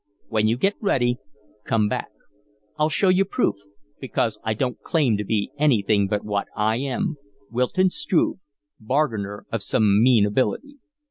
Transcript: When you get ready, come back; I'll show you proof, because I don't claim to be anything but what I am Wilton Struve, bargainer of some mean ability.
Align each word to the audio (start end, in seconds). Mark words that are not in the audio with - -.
When 0.29 0.47
you 0.47 0.57
get 0.57 0.73
ready, 0.81 1.19
come 1.63 1.87
back; 1.87 2.09
I'll 2.79 2.89
show 2.89 3.09
you 3.09 3.23
proof, 3.23 3.53
because 3.99 4.39
I 4.43 4.55
don't 4.55 4.81
claim 4.81 5.15
to 5.17 5.23
be 5.23 5.51
anything 5.59 6.07
but 6.07 6.25
what 6.25 6.47
I 6.55 6.77
am 6.77 7.17
Wilton 7.51 7.91
Struve, 7.91 8.39
bargainer 8.79 9.45
of 9.51 9.61
some 9.61 10.01
mean 10.01 10.25
ability. 10.25 10.79